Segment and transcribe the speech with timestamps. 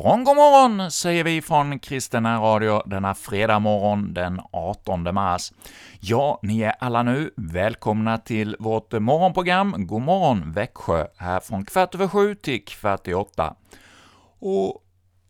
[0.00, 5.52] God morgon, god morgon, säger vi från Kristina Radio denna fredag morgon den 18 mars.
[6.00, 11.94] Ja, ni är alla nu välkomna till vårt morgonprogram God morgon Växjö, här från kvart
[11.94, 13.54] över sju till kvart i åtta.
[14.38, 14.82] Och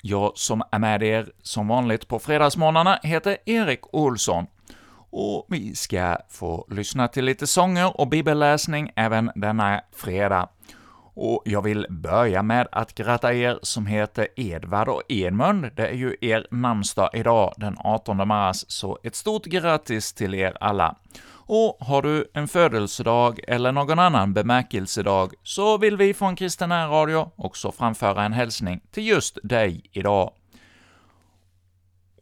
[0.02, 4.46] jag som är med er som vanligt på fredagsmorgnarna heter Erik Olsson,
[5.10, 10.48] och vi ska få lyssna till lite sånger och bibelläsning även denna fredag.
[11.22, 15.70] Och jag vill börja med att gratta er som heter Edvard och Edmund.
[15.76, 20.56] Det är ju er namnsdag idag, den 18 mars, så ett stort grattis till er
[20.60, 20.96] alla.
[21.32, 27.30] Och har du en födelsedag eller någon annan bemärkelsedag, så vill vi från Kristen Radio
[27.36, 30.32] också framföra en hälsning till just dig idag.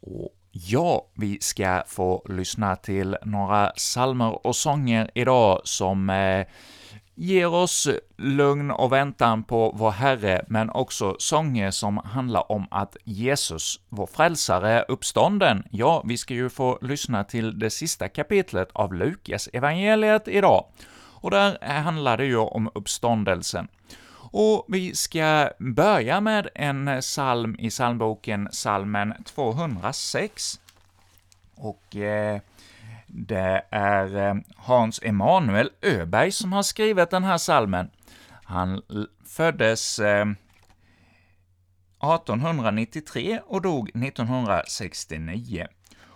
[0.01, 6.45] Och ja, vi ska få lyssna till några salmer och sånger idag som eh,
[7.19, 12.97] ger oss lugn och väntan på vår Herre, men också sånger som handlar om att
[13.03, 15.63] Jesus, vår frälsare, är uppstånden.
[15.71, 20.65] Ja, vi ska ju få lyssna till det sista kapitlet av Lukas evangeliet idag,
[21.21, 23.67] och där handlar det ju om uppståndelsen.
[24.31, 30.59] Och vi ska börja med en psalm i psalmboken, psalmen 206.
[31.55, 32.41] Och eh,
[33.11, 37.89] det är eh, Hans Emanuel Öberg som har skrivit den här salmen.
[38.43, 38.81] Han
[39.25, 40.25] föddes eh,
[42.01, 45.67] 1893 och dog 1969.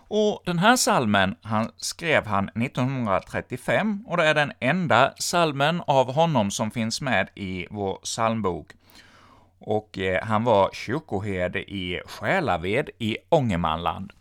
[0.07, 6.13] Och den här salmen han skrev han 1935, och det är den enda salmen av
[6.13, 8.67] honom som finns med i vår psalmbok.
[9.59, 14.13] Och eh, han var kyrkoherde i Själaved i Ångermanland.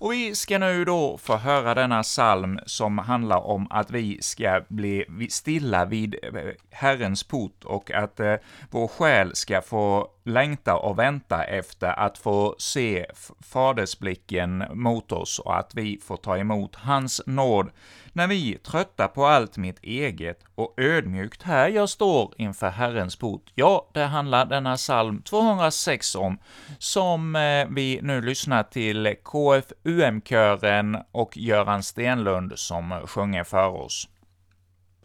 [0.00, 4.62] Och vi ska nu då få höra denna psalm som handlar om att vi ska
[4.68, 6.30] bli stilla vid eh,
[6.70, 8.34] Herrens port och att eh,
[8.70, 13.06] vår själ ska få längta och vänta efter att få se
[13.40, 17.70] fadersblicken mot oss och att vi får ta emot hans nåd
[18.12, 23.50] när vi tröttar på allt mitt eget och ödmjukt här jag står inför Herrens port.
[23.54, 26.38] Ja, det handlar denna psalm 206 om,
[26.78, 34.08] som eh, vi nu lyssnar till KFUM-kören och Göran Stenlund som sjunger för oss.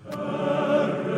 [0.05, 1.14] Herre.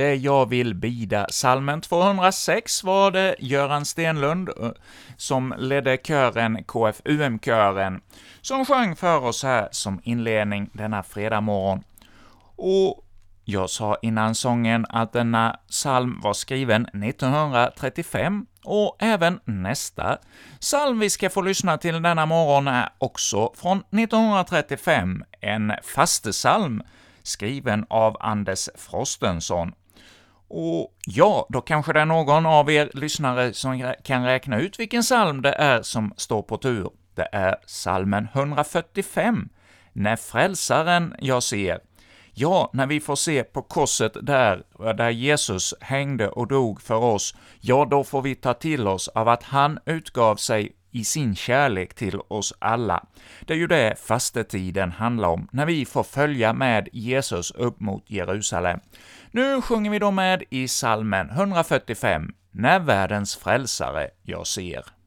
[0.00, 1.26] Herre, jag vill bida.
[1.30, 4.50] Salmen 206 var det Göran Stenlund
[5.16, 8.00] som ledde kören, KFUM-kören,
[8.40, 11.84] som sjöng för oss här som inledning denna fredag morgon.
[12.56, 13.04] Och
[13.44, 20.18] jag sa innan sången att denna psalm var skriven 1935, och även nästa
[20.60, 26.82] psalm vi ska få lyssna till denna morgon är också från 1935, en fastesalm
[27.22, 29.72] skriven av Anders Frostenson.
[30.50, 35.02] Och ja, då kanske det är någon av er lyssnare som kan räkna ut vilken
[35.02, 36.90] psalm det är som står på tur.
[37.14, 39.48] Det är psalmen 145,
[39.92, 41.78] ”När frälsaren jag ser”.
[42.32, 44.62] Ja, när vi får se på korset där,
[44.96, 49.28] där Jesus hängde och dog för oss, ja, då får vi ta till oss av
[49.28, 53.04] att han utgav sig i sin kärlek till oss alla.
[53.40, 58.10] Det är ju det fastetiden handlar om, när vi får följa med Jesus upp mot
[58.10, 58.80] Jerusalem.
[59.30, 64.99] Nu sjunger vi då med i salmen 145, ”När världens frälsare jag ser”.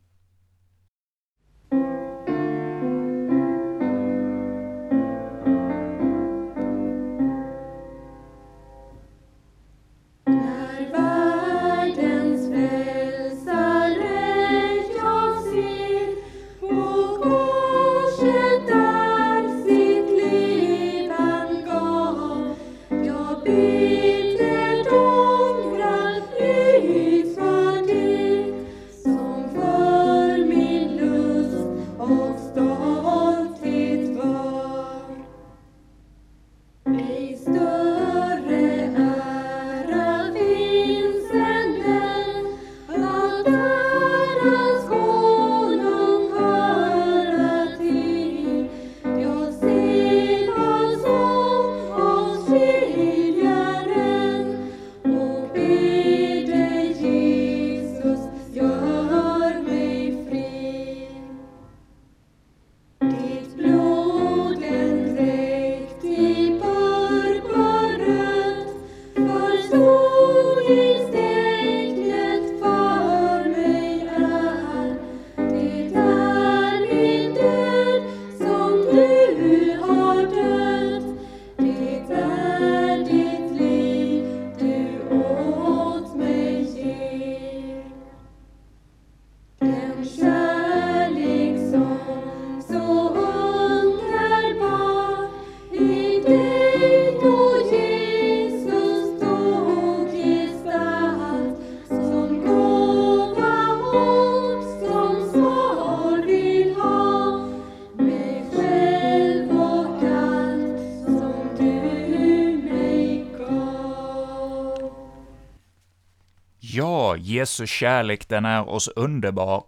[117.43, 119.63] Jesu kärlek den är oss underbar.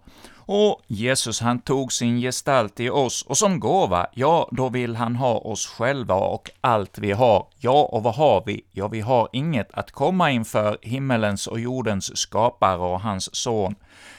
[0.47, 5.15] Och Jesus han tog sin gestalt i oss, och som gåva, ja, då vill han
[5.15, 7.47] ha oss själva och allt vi har.
[7.59, 8.65] Ja, och vad har vi?
[8.71, 13.75] Ja, vi har inget att komma inför himmelens och jordens skapare och hans son.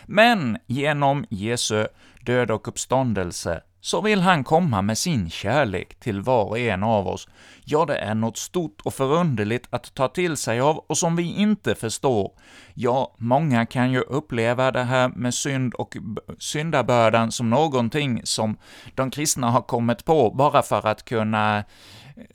[0.06, 1.86] Men genom Jesu
[2.20, 7.08] död och uppståndelse så vill han komma med sin kärlek till var och en av
[7.08, 7.28] oss.
[7.64, 11.22] Ja, det är något stort och förunderligt att ta till sig av och som vi
[11.22, 12.32] inte förstår.
[12.74, 15.96] Ja, många kan ju uppleva det här med synd och
[16.38, 18.56] syndabördan som någonting som
[18.94, 21.62] de kristna har kommit på bara för att kunna eh,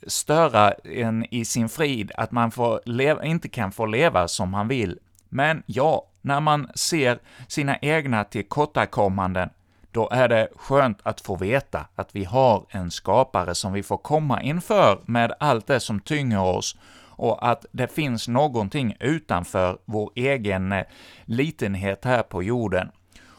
[0.06, 4.68] störa en i sin frid, att man får leva, inte kan få leva som man
[4.68, 4.98] vill.
[5.28, 7.18] Men ja, när man ser
[7.48, 9.50] sina egna tillkortakommanden,
[9.92, 13.96] då är det skönt att få veta att vi har en skapare som vi får
[13.96, 16.76] komma inför med allt det som tynger oss,
[17.16, 20.84] och att det finns någonting utanför vår egen eh,
[21.24, 22.88] litenhet här på jorden.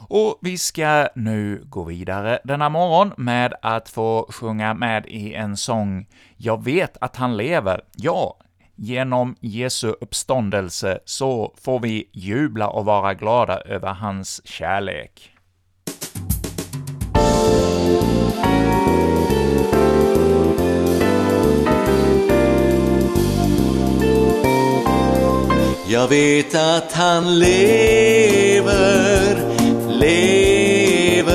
[0.07, 5.57] Och vi ska nu gå vidare denna morgon med att få sjunga med i en
[5.57, 6.07] sång
[6.37, 7.81] ”Jag vet att han lever”.
[7.91, 8.37] Ja,
[8.75, 15.32] genom Jesu uppståndelse så får vi jubla och vara glada över hans kärlek.
[25.93, 29.35] Jag vet att han lever,
[29.99, 31.25] lever,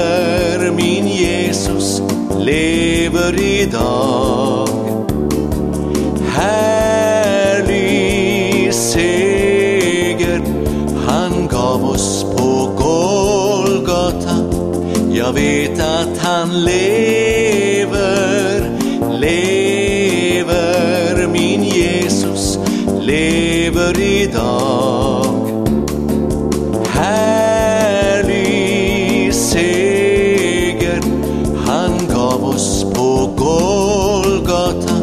[0.71, 2.03] min Jesus
[2.39, 4.69] lever idag.
[6.35, 7.55] Härlig
[8.75, 10.43] seger
[11.07, 14.37] han gav oss på Golgata.
[15.11, 17.18] Jag vet att han lever,
[24.29, 25.25] idag.
[26.93, 28.15] Härlig
[29.35, 31.01] seger
[31.67, 34.95] han gav oss på Golgata.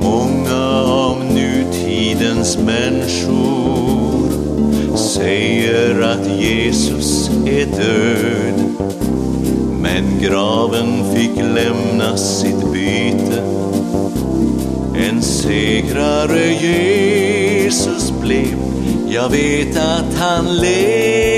[0.00, 4.30] Många av nutidens människor
[4.96, 8.64] säger att Jesus är död.
[9.80, 13.45] Men graven fick lämna sitt byte.
[15.46, 18.58] Segrare Jesus blev.
[19.08, 21.35] Jag vet att han lever,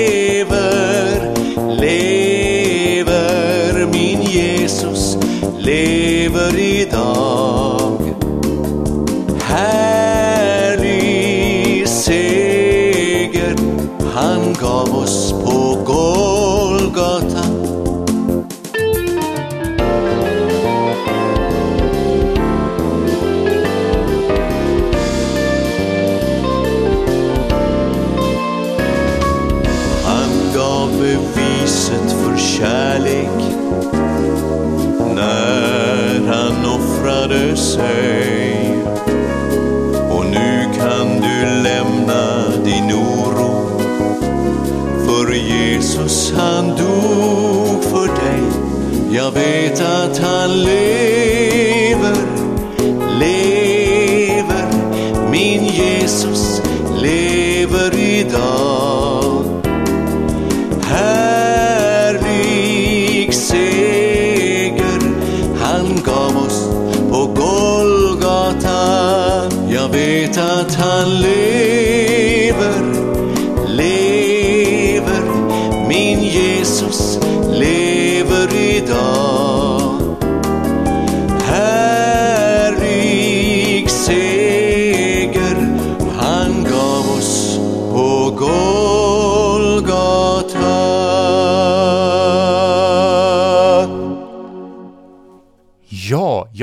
[49.29, 49.81] Jag vet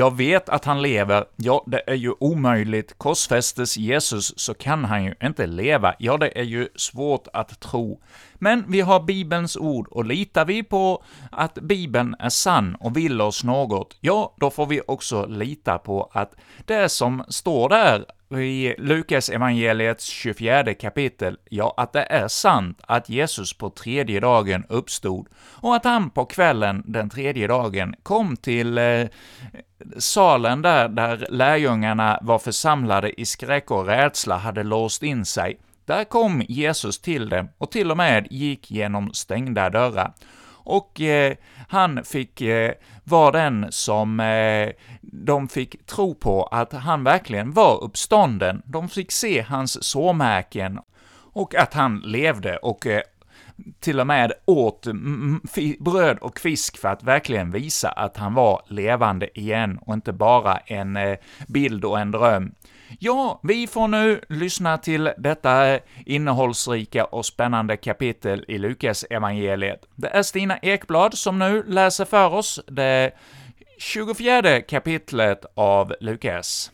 [0.07, 1.25] jag vet att han lever.
[1.35, 2.97] Ja, det är ju omöjligt.
[2.97, 5.93] Korsfästes Jesus så kan han ju inte leva.
[5.99, 8.01] Ja, det är ju svårt att tro.
[8.35, 13.21] Men vi har Bibelns ord, och litar vi på att Bibeln är sann och vill
[13.21, 16.33] oss något, ja, då får vi också lita på att
[16.65, 23.09] det som står där i Lukas evangeliets 24 kapitel, ja, att det är sant att
[23.09, 25.27] Jesus på tredje dagen uppstod,
[25.61, 29.07] och att han på kvällen den tredje dagen kom till eh,
[29.97, 35.59] salen där, där lärjungarna var församlade i skräck och rädsla hade låst in sig.
[35.85, 40.13] Där kom Jesus till dem och till och med gick genom stängda dörrar.
[40.69, 41.35] Och eh,
[41.69, 42.71] han fick eh,
[43.09, 44.69] var den som eh,
[45.01, 48.61] de fick tro på att han verkligen var uppstånden.
[48.65, 50.79] De fick se hans sårmärken
[51.33, 53.01] och att han levde och eh,
[53.79, 54.87] till och med åt
[55.79, 60.57] bröd och fisk för att verkligen visa att han var levande igen och inte bara
[60.57, 62.51] en eh, bild och en dröm.
[62.99, 69.85] Ja, vi får nu lyssna till detta innehållsrika och spännande kapitel i Lukas evangeliet.
[69.95, 73.11] Det är Stina Ekblad som nu läser för oss det
[73.77, 76.71] 24 kapitlet av Lukas.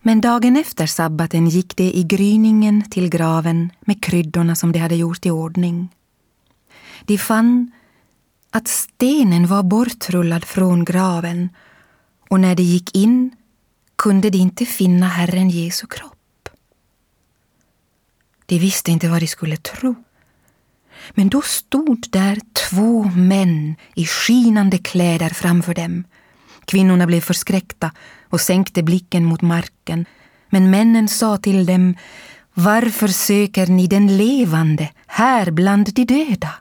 [0.00, 4.96] Men dagen efter sabbaten gick de i gryningen till graven med kryddorna som de hade
[4.96, 5.88] gjort i ordning.
[7.04, 7.72] De fann
[8.50, 11.48] att stenen var bortrullad från graven
[12.30, 13.36] och när de gick in
[14.06, 16.48] kunde de inte finna Herren Jesu kropp.
[18.46, 19.94] De visste inte vad de skulle tro.
[21.10, 26.04] Men då stod där två män i skinande kläder framför dem.
[26.64, 27.92] Kvinnorna blev förskräckta
[28.28, 30.06] och sänkte blicken mot marken.
[30.50, 31.94] Men männen sa till dem,
[32.54, 36.54] varför söker ni den levande här bland de döda?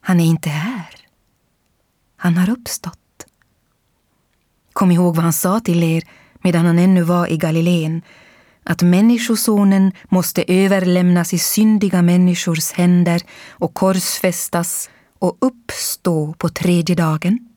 [0.00, 0.96] Han är inte här.
[2.16, 3.26] Han har uppstått.
[4.72, 6.04] Kom ihåg vad han sa till er
[6.44, 8.02] medan han ännu var i Galileen,
[8.64, 17.48] att Människosonen måste överlämnas i syndiga människors händer och korsfästas och uppstå på tredje dagen.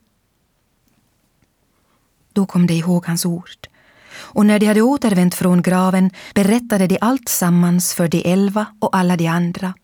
[2.32, 3.68] Då kom de ihåg hans ord.
[4.10, 8.96] Och när de hade återvänt från graven berättade de allt sammans för de elva och
[8.96, 9.74] alla de andra.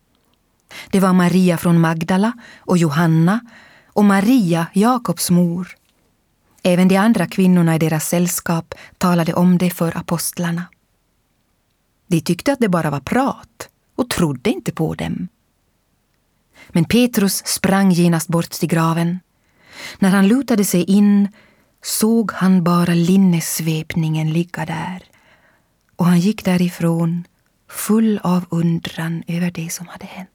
[0.91, 3.41] Det var Maria från Magdala och Johanna
[3.87, 5.77] och Maria, Jakobs mor.
[6.67, 10.65] Även de andra kvinnorna i deras sällskap talade om det för apostlarna.
[12.07, 15.29] De tyckte att det bara var prat och trodde inte på dem.
[16.69, 19.21] Men Petrus sprang genast bort till graven.
[19.99, 21.29] När han lutade sig in
[21.83, 25.03] såg han bara linnesvepningen ligga där
[25.97, 27.25] och han gick därifrån
[27.69, 30.34] full av undran över det som hade hänt.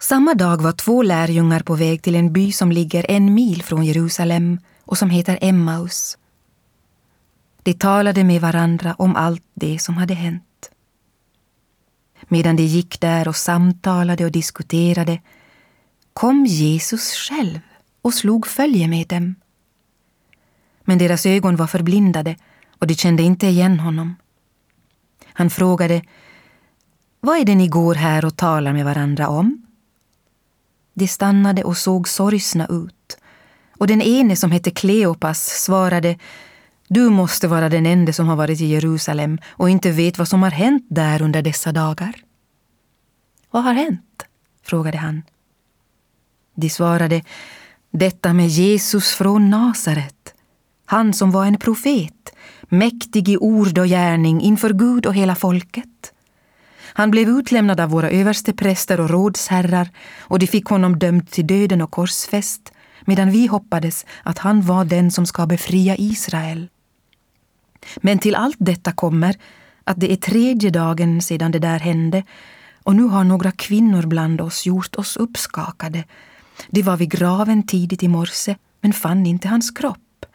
[0.00, 3.84] Samma dag var två lärjungar på väg till en by som ligger en mil från
[3.84, 6.18] Jerusalem och som heter Emmaus.
[7.62, 10.70] De talade med varandra om allt det som hade hänt.
[12.28, 15.20] Medan de gick där och samtalade och diskuterade
[16.12, 17.60] kom Jesus själv
[18.02, 19.34] och slog följe med dem.
[20.84, 22.36] Men deras ögon var förblindade
[22.78, 24.16] och de kände inte igen honom.
[25.24, 26.02] Han frågade
[27.20, 29.67] Vad är det ni går här och talar med varandra om?
[30.98, 33.18] De stannade och såg sorgsna ut
[33.78, 36.18] och den ene som hette Kleopas svarade
[36.88, 40.42] Du måste vara den enda som har varit i Jerusalem och inte vet vad som
[40.42, 42.14] har hänt där under dessa dagar.
[43.50, 44.22] Vad har hänt?
[44.62, 45.22] frågade han.
[46.54, 47.22] De svarade
[47.90, 50.34] Detta med Jesus från Nasaret,
[50.86, 52.32] han som var en profet,
[52.68, 56.12] mäktig i ord och gärning inför Gud och hela folket.
[56.92, 59.88] Han blev utlämnad av våra överstepräster och rådsherrar
[60.20, 62.72] och de fick honom dömd till döden och korsfäst
[63.04, 66.68] medan vi hoppades att han var den som ska befria Israel.
[67.96, 69.36] Men till allt detta kommer
[69.84, 72.22] att det är tredje dagen sedan det där hände
[72.82, 76.04] och nu har några kvinnor bland oss gjort oss uppskakade.
[76.70, 80.26] De var vid graven tidigt i morse men fann inte hans kropp.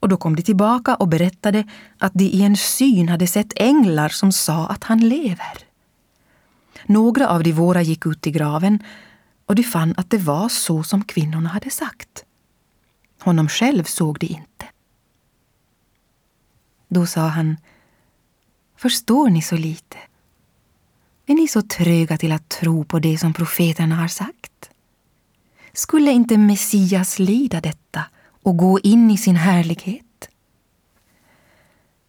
[0.00, 1.64] Och då kom de tillbaka och berättade
[1.98, 5.65] att de i en syn hade sett änglar som sa att han lever.
[6.86, 8.82] Några av de våra gick ut i graven
[9.46, 12.24] och de fann att det var så som kvinnorna hade sagt.
[13.20, 14.66] Honom själv såg de inte.
[16.88, 17.56] Då sa han,
[18.76, 19.96] förstår ni så lite?
[21.26, 24.70] Är ni så tröga till att tro på det som profeterna har sagt?
[25.72, 28.04] Skulle inte Messias lida detta
[28.42, 30.28] och gå in i sin härlighet?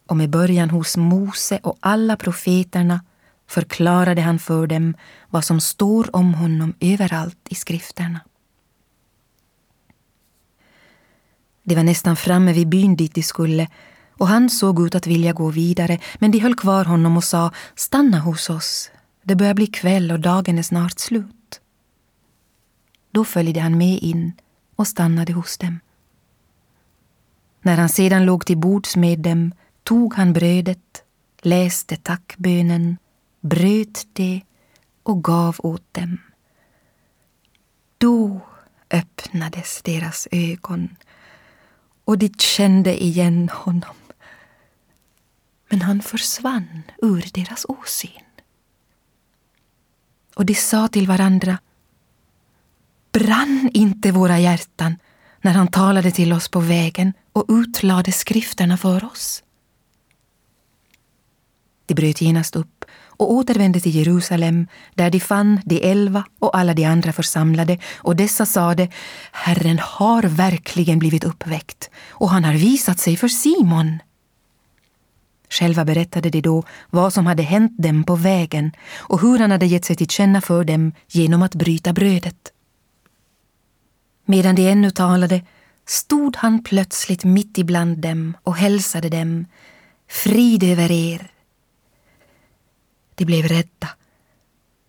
[0.06, 3.02] Och med början hos Mose och alla profeterna
[3.48, 4.94] förklarade han för dem
[5.30, 8.20] vad som står om honom överallt i skrifterna.
[11.64, 13.68] De var nästan framme vid byn dit de skulle
[14.18, 17.52] och han såg ut att vilja gå vidare men de höll kvar honom och sa
[17.76, 18.92] ”Stanna hos oss,
[19.24, 21.62] det börjar bli kväll och dagen är snart slut”.
[23.12, 24.34] Då följde han med in
[24.76, 25.80] och stannade hos dem.
[27.62, 31.04] När han sedan låg till bords med dem tog han brödet,
[31.42, 32.98] läste tackbönen
[33.50, 34.42] bröt det
[35.04, 36.18] och gav åt dem.
[37.98, 38.40] Då
[38.92, 40.96] öppnades deras ögon
[42.06, 43.96] och de kände igen honom.
[45.70, 48.24] Men han försvann ur deras åsyn.
[50.36, 51.58] Och de sa till varandra
[53.12, 54.98] Brann inte våra hjärtan
[55.42, 59.44] när han talade till oss på vägen och utlade skrifterna för oss?
[61.86, 62.77] De bröt genast upp
[63.18, 68.16] och återvände till Jerusalem där de fann de elva och alla de andra församlade och
[68.16, 68.90] dessa sade
[69.32, 74.00] Herren har verkligen blivit uppväckt och han har visat sig för Simon.
[75.50, 79.66] Själva berättade de då vad som hade hänt dem på vägen och hur han hade
[79.66, 82.52] gett sig till känna för dem genom att bryta brödet.
[84.26, 85.42] Medan de ännu talade
[85.86, 89.46] stod han plötsligt mitt ibland dem och hälsade dem
[90.10, 91.32] Frid över er.
[93.18, 93.90] De blev rädda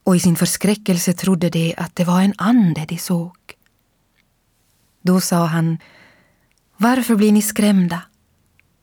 [0.04, 3.36] och i sin förskräckelse trodde de att det var en ande de såg.
[5.02, 5.78] Då sa han
[6.76, 8.02] Varför blir ni skrämda?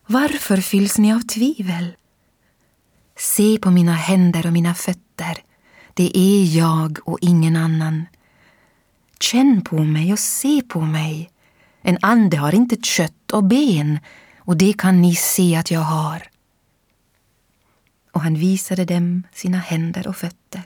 [0.07, 1.95] Varför fylls ni av tvivel?
[3.17, 5.37] Se på mina händer och mina fötter.
[5.93, 8.05] Det är jag och ingen annan.
[9.19, 11.31] Känn på mig och se på mig.
[11.81, 13.99] En ande har inte kött och ben
[14.37, 16.34] och det kan ni se att jag har
[18.15, 20.63] och han visade dem sina händer och fötter.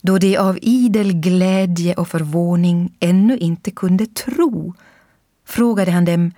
[0.00, 4.74] Då de av idel glädje och förvåning ännu inte kunde tro
[5.44, 6.32] frågade han dem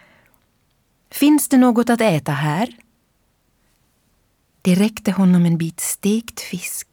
[1.10, 2.76] Finns det något att äta här?
[4.62, 6.88] De räckte honom en bit stekt fisk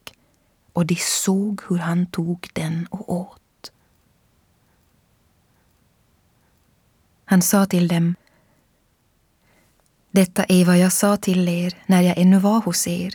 [0.72, 3.72] och de såg hur han tog den och åt.
[7.24, 8.14] Han sa till dem
[10.10, 13.14] detta är vad jag sa till er när jag ännu var hos er,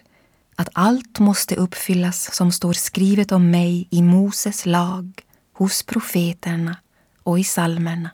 [0.56, 5.22] att allt måste uppfyllas som står skrivet om mig i Moses lag,
[5.54, 6.78] hos profeterna
[7.24, 8.10] och i salmerna.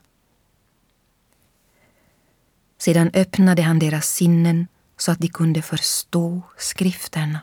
[2.78, 4.68] Sedan öppnade han deras sinnen
[4.98, 7.40] så att de kunde förstå skrifterna.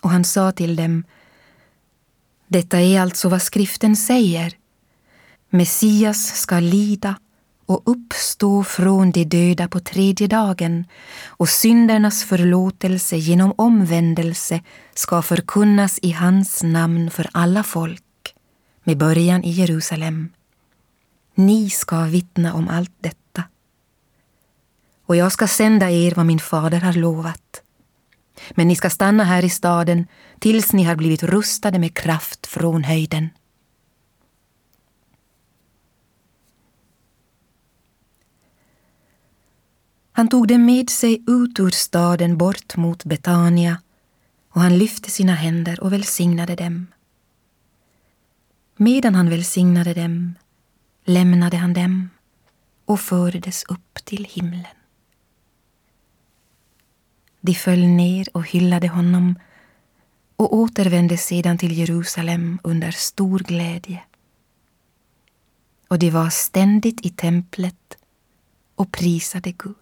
[0.00, 1.04] Och han sa till dem
[2.46, 4.56] Detta är alltså vad skriften säger.
[5.50, 7.16] Messias ska lida
[7.72, 10.84] och uppstå från de döda på tredje dagen
[11.26, 14.60] och syndernas förlåtelse genom omvändelse
[14.94, 18.34] ska förkunnas i hans namn för alla folk,
[18.84, 20.28] med början i Jerusalem.
[21.34, 23.44] Ni ska vittna om allt detta.
[25.06, 27.62] Och jag ska sända er vad min fader har lovat.
[28.50, 30.06] Men ni ska stanna här i staden
[30.38, 33.30] tills ni har blivit rustade med kraft från höjden.
[40.12, 43.82] Han tog dem med sig ut ur staden bort mot Betania
[44.48, 46.86] och han lyfte sina händer och välsignade dem.
[48.76, 50.34] Medan han välsignade dem
[51.04, 52.10] lämnade han dem
[52.84, 54.76] och fördes upp till himlen.
[57.40, 59.38] De föll ner och hyllade honom
[60.36, 64.02] och återvände sedan till Jerusalem under stor glädje.
[65.88, 67.98] Och de var ständigt i templet
[68.74, 69.81] och prisade Gud.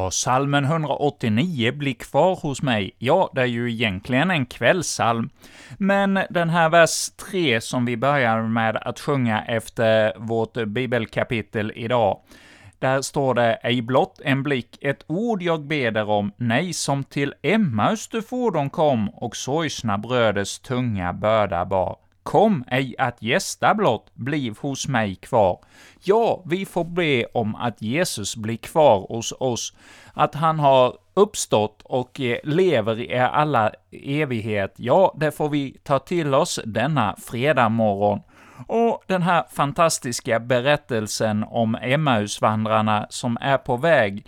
[0.00, 2.90] Ja, salmen 189 blir kvar hos mig.
[2.98, 5.30] Ja, det är ju egentligen en kvällssalm,
[5.78, 12.20] men den här vers 3 som vi börjar med att sjunga efter vårt bibelkapitel idag,
[12.78, 17.34] där står det ”Ej blott en blick, ett ord jag beder om, nej, som till
[17.42, 21.96] Emmaus du fordon kom och sorgsna bröders tunga börda bar.
[22.22, 25.58] Kom ej att gästa blott, bliv hos mig kvar.
[26.02, 29.72] Ja, vi får be om att Jesus blir kvar hos oss,
[30.14, 34.74] att han har uppstått och eh, lever i alla evighet.
[34.76, 38.20] Ja, det får vi ta till oss denna fredag morgon.
[38.66, 44.26] Och den här fantastiska berättelsen om Emmausvandrarna som är på väg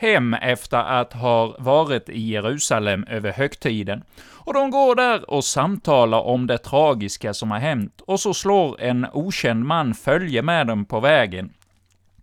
[0.00, 4.02] hem efter att ha varit i Jerusalem över högtiden.
[4.32, 8.80] Och de går där och samtalar om det tragiska som har hänt, och så slår
[8.80, 11.50] en okänd man följe med dem på vägen.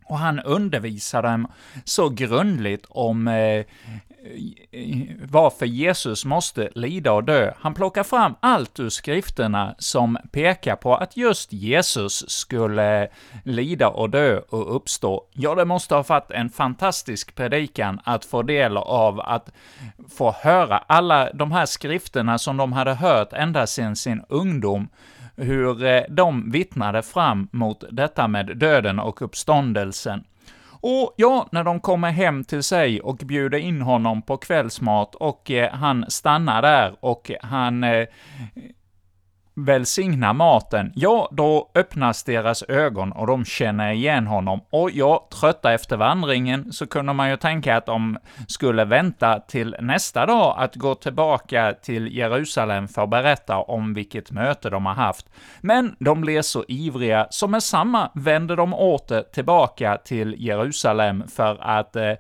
[0.10, 1.48] Och han undervisar dem
[1.84, 3.66] så grundligt om eh, eh,
[5.30, 7.54] varför Jesus måste lida och dö.
[7.60, 13.08] Han plockar fram allt ur skrifterna som pekar på att just Jesus skulle
[13.44, 15.24] lida och dö och uppstå.
[15.34, 19.52] Ja, det måste ha varit en fantastisk predikan att få del av, att
[20.18, 24.90] få höra alla de här skrifterna som de hade hört ända sedan sin ungdom,
[25.38, 30.24] hur eh, de vittnade fram mot detta med döden och uppståndelsen.
[30.80, 35.52] Och ja, när de kommer hem till sig och bjuder in honom på kvällsmat och
[35.52, 38.08] eh, han stannar där och han eh,
[39.58, 44.62] välsignar maten, ja, då öppnas deras ögon och de känner igen honom.
[44.70, 48.18] Och ja, trötta efter vandringen, så kunde man ju tänka att de
[48.48, 54.32] skulle vänta till nästa dag att gå tillbaka till Jerusalem för att berätta om vilket
[54.32, 55.30] möte de har haft.
[55.62, 61.58] Men de blev så ivriga, så med samma vände de åter tillbaka till Jerusalem för
[61.62, 62.14] att eh,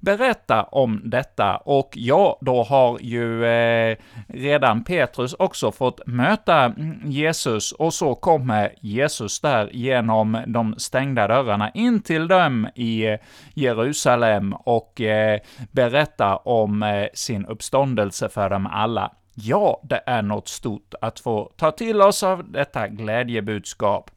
[0.00, 1.56] berätta om detta.
[1.56, 3.96] Och ja, då har ju eh,
[4.28, 6.72] redan Petrus också fått möta
[7.04, 13.18] Jesus, och så kommer Jesus där genom de stängda dörrarna in till dem i
[13.54, 15.40] Jerusalem och eh,
[15.72, 19.12] berättar om eh, sin uppståndelse för dem alla.
[19.34, 24.10] Ja, det är något stort att få ta till oss av detta glädjebudskap.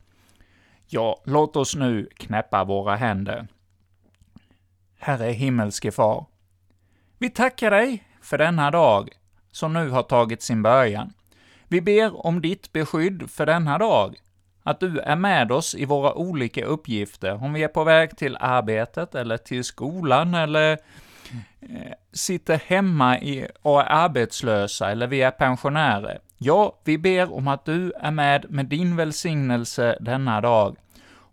[0.88, 3.47] Ja, låt oss nu knäppa våra händer.
[4.99, 6.25] Herre himmelske Far,
[7.17, 9.10] vi tackar dig för denna dag
[9.51, 11.13] som nu har tagit sin början.
[11.75, 14.15] Vi ber om ditt beskydd för denna dag,
[14.63, 18.38] att du är med oss i våra olika uppgifter, om vi är på väg till
[18.39, 20.71] arbetet, eller till skolan, eller
[21.59, 26.19] eh, sitter hemma i, och är arbetslösa, eller vi är pensionärer.
[26.38, 30.77] Ja, vi ber om att du är med med din välsignelse denna dag.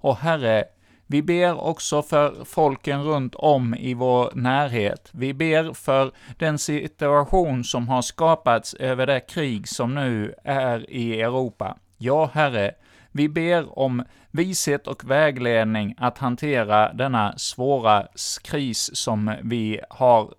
[0.01, 0.65] Och Herre,
[1.13, 5.11] vi ber också för folken runt om i vår närhet.
[5.13, 11.21] Vi ber för den situation som har skapats över det krig som nu är i
[11.21, 11.77] Europa.
[11.99, 12.75] Ja, Herre,
[13.11, 18.07] vi ber om vishet och vägledning att hantera denna svåra
[18.43, 20.35] kris som vi har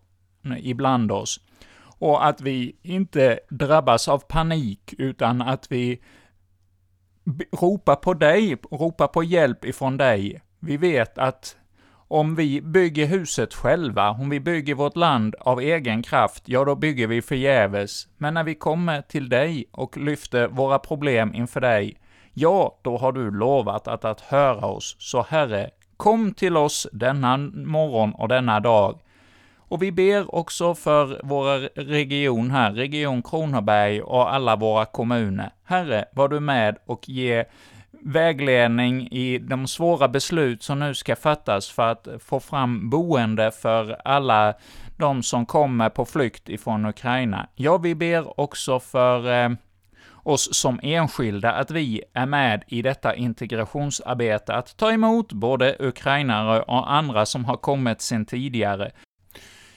[0.58, 1.40] ibland oss.
[2.00, 6.02] Och att vi inte drabbas av panik, utan att vi
[7.62, 10.43] ropar på dig, ropar på hjälp ifrån dig.
[10.66, 11.56] Vi vet att
[12.08, 16.76] om vi bygger huset själva, om vi bygger vårt land av egen kraft, ja, då
[16.76, 18.08] bygger vi förgäves.
[18.18, 21.98] Men när vi kommer till dig och lyfter våra problem inför dig,
[22.34, 24.96] ja, då har du lovat att, att höra oss.
[25.00, 29.00] Så Herre, kom till oss denna morgon och denna dag.
[29.58, 35.50] Och vi ber också för vår region här, Region Kronoberg och alla våra kommuner.
[35.64, 37.46] Herre, var du med och ge
[38.06, 43.98] vägledning i de svåra beslut som nu ska fattas för att få fram boende för
[44.06, 44.54] alla
[44.98, 47.48] de som kommer på flykt ifrån Ukraina.
[47.56, 49.50] Ja, vi ber också för eh,
[50.24, 56.62] oss som enskilda att vi är med i detta integrationsarbete, att ta emot både ukrainare
[56.62, 58.92] och andra som har kommit sedan tidigare,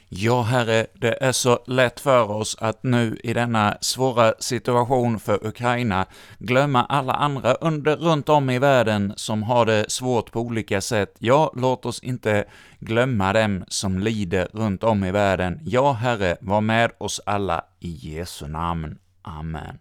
[0.09, 5.47] Ja, Herre, det är så lätt för oss att nu i denna svåra situation för
[5.47, 6.07] Ukraina
[6.39, 11.15] glömma alla andra under, runt om i världen som har det svårt på olika sätt.
[11.19, 12.45] Ja, låt oss inte
[12.81, 15.61] glömma dem som lider runt om i världen.
[15.65, 18.99] Ja, Herre, var med oss alla i Jesu namn.
[19.23, 19.79] Amen.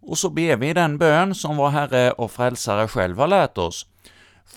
[0.00, 3.86] Och så ber vi den bön som vår Herre och Frälsare själv har lärt oss.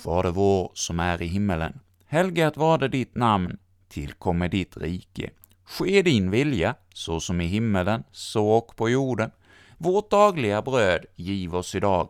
[0.03, 1.79] Fader vår som är i himmelen.
[2.07, 3.57] Helgat varde ditt namn
[3.89, 5.29] tillkommer ditt rike.
[5.65, 9.31] Ske din vilja, så som i himmelen, så och på jorden.
[9.77, 12.09] Vårt dagliga bröd giv oss idag,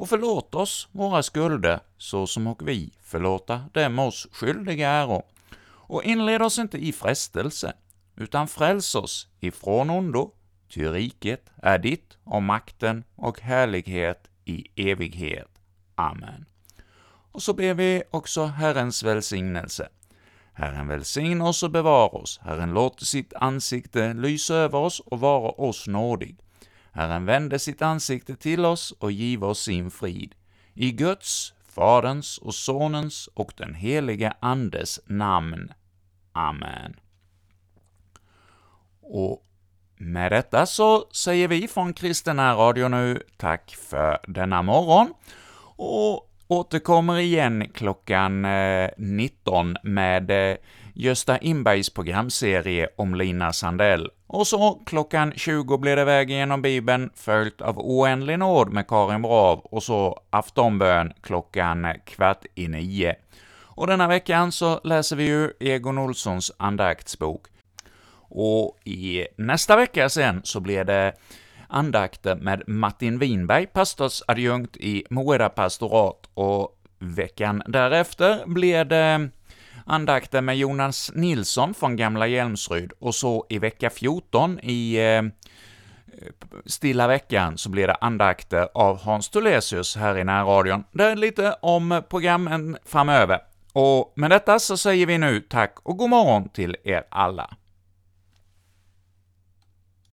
[0.00, 5.22] och förlåt oss våra skulder, så som och vi förlåta dem oss skyldiga äro.
[5.62, 7.72] Och inled oss inte i frestelse,
[8.16, 10.32] utan fräls oss ifrån ondo,
[10.68, 15.48] ty riket är ditt och makten och härlighet i evighet.
[15.94, 16.44] Amen.
[17.32, 19.88] Och så ber vi också Herrens välsignelse.
[20.60, 22.40] Herren välsigne oss och bevara oss.
[22.42, 26.38] Herren låter sitt ansikte lysa över oss och vara oss nådig.
[26.92, 30.34] Herren vände sitt ansikte till oss och giv oss sin frid.
[30.74, 35.72] I Guds, Faderns och Sonens och den helige Andes namn.
[36.32, 36.96] Amen.
[39.00, 39.46] Och
[39.96, 45.14] med detta så säger vi från Kristen Radio nu tack för denna morgon,
[45.76, 50.56] och återkommer igen klockan eh, 19 med eh,
[50.94, 54.10] Gösta Inbergs programserie om Lina Sandell.
[54.26, 59.22] Och så klockan 20 blir det Vägen genom Bibeln, följt av Oändlig nåd med Karin
[59.22, 63.14] Brav, och så aftonbön klockan eh, kvart i nio.
[63.62, 67.46] Och denna veckan så läser vi ju Egon Olssons andaktsbok.
[68.32, 71.12] Och i nästa vecka sen så blir det
[71.70, 79.28] andakter med Martin Winberg, pastorsadjunkt i Moeda pastorat, och veckan därefter blir det
[79.86, 85.22] andakter med Jonas Nilsson från Gamla Hjälmsryd, och så i vecka 14 i eh,
[86.66, 90.84] Stilla veckan så blir det andakter av Hans Tulesius här i närradion.
[90.92, 93.38] Det är lite om programmen framöver.
[93.72, 97.50] Och med detta så säger vi nu tack och god morgon till er alla.